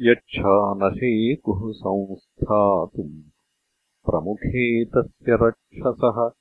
यच्छानशेकुः 0.02 1.72
संस्थातुम् 1.72 3.22
प्रमुखे 4.05 4.86
तस्य 4.86 5.25
रक्षसः 5.30 6.31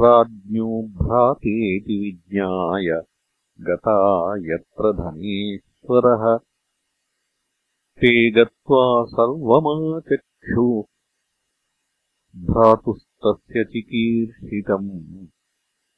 राज्ञो 0.00 0.82
भ्रातेति 0.82 2.00
विज्ञाय 2.00 3.02
गता 3.60 4.36
यत्र 4.36 4.92
धनेश्वरः। 4.92 6.38
ते 8.00 8.30
गत्वा 8.30 9.04
सर्वमाचक्षुः 9.04 10.93
भ्रातुस्तस्य 12.36 13.64
चिकीर्षितम्। 13.64 15.26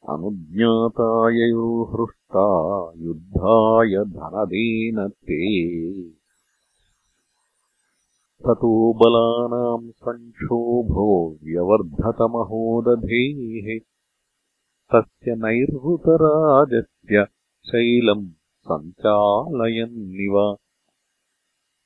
अनुज्ञाताययो 0.08 1.84
हृष्टा 1.84 2.92
युद्धाय 2.96 4.04
धनदेन 4.04 5.08
ते। 5.08 6.02
ततो 8.42 8.92
बलानाम् 8.92 9.90
सङ्क्षोभो 9.90 11.38
व्यवर्धतमहोदधेः। 11.42 13.80
तस्य 14.92 15.30
नैर्हृतराजस्य 15.30 17.26
शैलम् 17.70 18.30
सञ्चालयन्निव। 18.72 20.56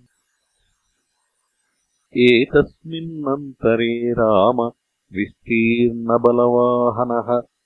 एतस्मिन्नन्तरे 2.17 4.13
राम 4.13 4.71
विस्तीर्णबलवाहनः 5.13 7.58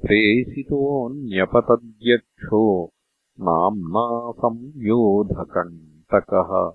प्रेषितोऽन्यपतद्यक्षो 0.00 2.92
नाम्ना 3.40 4.32
संयोधकण्टकः। 4.32 6.72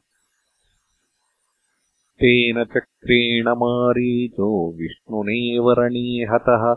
तेन 2.20 2.64
चक्रेण 2.64 3.48
मारीचो 3.48 4.72
विष्णुनेवरणीहतः 4.72 6.76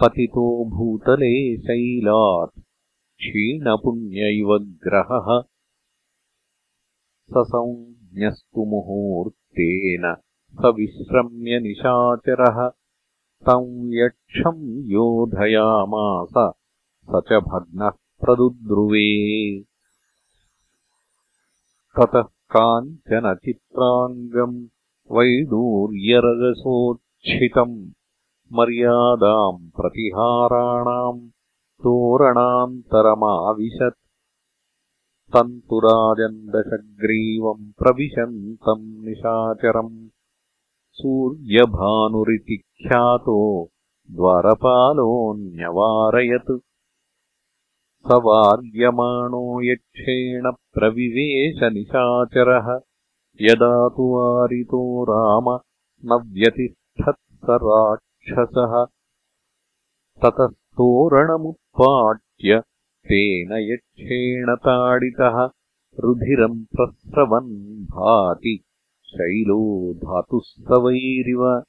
पतितो 0.00 0.64
भूतले 0.64 1.56
शैलात् 1.56 2.60
क्षीणपुण्य 3.18 4.78
ग्रहः। 4.84 5.42
ससंज्ञस्तु 7.30 8.64
मुहूर्तेन 8.64 10.16
स 10.52 10.64
विश्रम्य 10.64 11.60
निशाचरः 11.60 12.70
तम् 13.46 13.94
यक्षम् 13.94 14.90
योधयामास 14.90 16.54
स 17.10 17.22
च 17.28 17.32
भग्नः 17.32 17.90
प्रदुद्रुवे। 17.90 19.08
ततः 21.96 22.24
काञ्चनचित्राङ्गम् 22.56 24.66
वैडूर्यरजसोच्छितम् 25.10 27.90
मर्यादाम् 28.52 29.70
प्रतिहाराणाम् 29.70 31.30
तोरणान्तरमाविशत्। 31.82 33.98
तन्तुराजन्दशग्रीवम् 35.34 37.72
प्रविशन्तम् 37.78 39.04
निशाचरम् 39.04 40.17
सूर्यभानुरिति 40.98 42.56
ख्यातो 42.56 43.70
द्वारपालोऽन्यवारयत्। 44.10 46.58
स 48.08 48.10
वार्यमाणो 48.10 49.72
यक्षेण 49.72 50.52
प्रविवेशनिशाचरः। 50.74 52.80
यदा 53.40 53.88
तु 53.88 54.02
वारितो 54.02 55.04
राम 55.04 55.60
न 56.04 56.28
व्यतिष्ठत् 56.32 57.34
स 57.34 57.46
राक्षसः 57.50 58.86
ततस्तोरणमुत्पाट्य 60.22 62.62
तेन 63.08 63.52
यक्षेण 63.52 64.56
ताडितः। 64.56 65.48
रुधिरम् 66.00 66.64
प्रस्रवन् 66.64 67.84
भाति 67.84 68.64
शैलो 69.08 69.94
धातुस्तवैरिव 69.94 71.62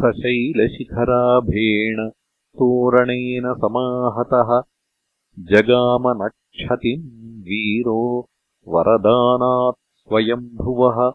स 0.00 0.12
शैलशिखराभेण 0.16 2.10
तोरणेन 2.58 3.54
समाहतः। 3.54 4.62
जगामनक्षतिम् 5.38 7.42
वीरो 7.42 8.28
वरदानात् 8.68 9.96
स्वयम्भुवः। 9.96 11.12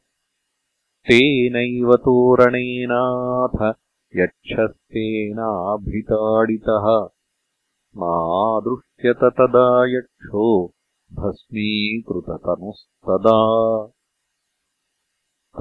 तेनैव 1.05 1.95
तोरणेनाथ 1.95 3.73
यक्षस्तेनाभिताडितः 4.15 7.09
नादृश्यत 7.97 9.15
तदा 9.15 9.85
यक्षो 9.85 10.73
भस्मीकृततनुस्तदा 11.13 13.37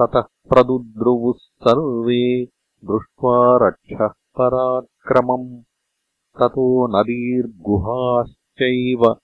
ततः 0.01 0.21
प्रदुद्रुवुः 0.21 1.33
सर्वे 1.37 2.47
दृष्ट्वा 2.85 3.67
रक्षः 3.67 4.07
पराक्रमम्। 4.07 5.63
ततो 6.39 6.87
नदीर्गुहाश्चैव 6.87 9.15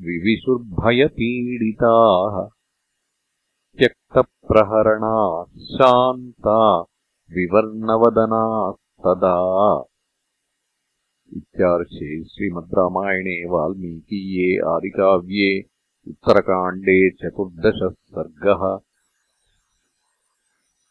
विविशुर्भयपीडिताः 0.00 2.48
त्यक्तप्रहरणाः 3.78 5.58
शान्ता 5.58 6.80
विवर्णवदनास्तदा 7.36 9.36
इत्यार्षे 11.36 12.24
श्रीमद्रामायणे 12.24 13.50
वाल्मीकीये 13.50 14.74
आदिकाव्ये 14.74 15.62
उत्तरकाण्डे 16.08 17.10
चतुर्दशः 17.10 17.88
सर्गः 17.88 18.91